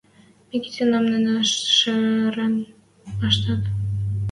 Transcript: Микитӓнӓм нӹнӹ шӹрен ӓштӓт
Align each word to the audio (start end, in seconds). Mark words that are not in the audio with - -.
Микитӓнӓм 0.49 1.05
нӹнӹ 1.11 1.35
шӹрен 1.77 2.55
ӓштӓт 3.27 3.61